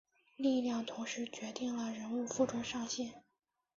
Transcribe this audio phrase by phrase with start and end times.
[0.35, 3.21] 力量同时决定了人物负重上限。